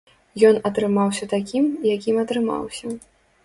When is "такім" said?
1.35-1.69